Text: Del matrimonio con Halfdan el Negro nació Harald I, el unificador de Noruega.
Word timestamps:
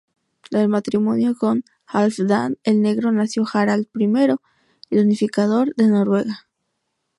Del 0.49 0.67
matrimonio 0.67 1.35
con 1.37 1.63
Halfdan 1.85 2.57
el 2.63 2.81
Negro 2.81 3.11
nació 3.11 3.45
Harald 3.53 3.87
I, 3.93 4.05
el 4.89 4.99
unificador 5.05 5.75
de 5.75 5.89
Noruega. 5.89 6.47